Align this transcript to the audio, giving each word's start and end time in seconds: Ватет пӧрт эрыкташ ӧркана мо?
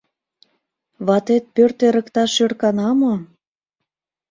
Ватет 1.07 1.43
пӧрт 1.55 1.79
эрыкташ 1.87 2.33
ӧркана 2.45 2.89
мо? 2.99 3.13